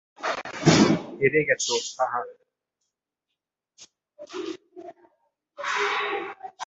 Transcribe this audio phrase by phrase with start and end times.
[1.19, 2.19] হেরে গেছো, হাহা!